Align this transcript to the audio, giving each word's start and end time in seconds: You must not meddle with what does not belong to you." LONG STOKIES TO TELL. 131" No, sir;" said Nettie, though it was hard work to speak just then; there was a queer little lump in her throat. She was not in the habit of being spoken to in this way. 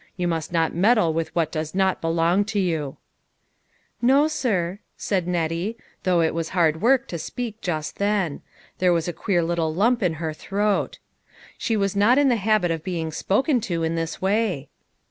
You 0.17 0.27
must 0.27 0.51
not 0.51 0.73
meddle 0.73 1.13
with 1.13 1.27
what 1.35 1.51
does 1.51 1.75
not 1.75 2.01
belong 2.01 2.43
to 2.45 2.59
you." 2.59 2.97
LONG 4.01 4.29
STOKIES 4.29 4.41
TO 4.41 4.47
TELL. 4.47 4.57
131" 4.57 4.81
No, 4.95 4.97
sir;" 4.97 4.97
said 4.97 5.27
Nettie, 5.27 5.77
though 6.01 6.21
it 6.21 6.33
was 6.33 6.49
hard 6.49 6.81
work 6.81 7.07
to 7.09 7.19
speak 7.19 7.61
just 7.61 7.97
then; 7.99 8.41
there 8.79 8.91
was 8.93 9.07
a 9.07 9.13
queer 9.13 9.43
little 9.43 9.71
lump 9.71 10.01
in 10.01 10.13
her 10.13 10.33
throat. 10.33 10.97
She 11.55 11.77
was 11.77 11.95
not 11.95 12.17
in 12.17 12.29
the 12.29 12.35
habit 12.37 12.71
of 12.71 12.83
being 12.83 13.11
spoken 13.11 13.61
to 13.61 13.83
in 13.83 13.93
this 13.93 14.19
way. 14.19 14.69